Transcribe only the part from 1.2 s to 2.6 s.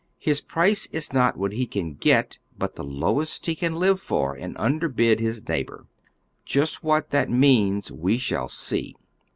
what he can get,